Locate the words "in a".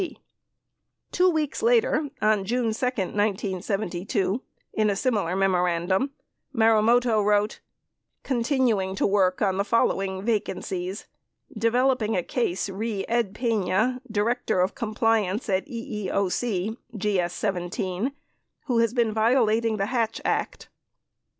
4.73-4.95